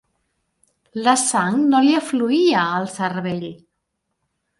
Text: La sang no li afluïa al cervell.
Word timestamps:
La 1.07 1.13
sang 1.23 1.59
no 1.73 1.81
li 1.87 1.93
afluïa 1.97 2.63
al 2.79 2.89
cervell. 2.95 3.45